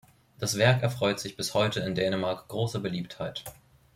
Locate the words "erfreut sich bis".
0.81-1.53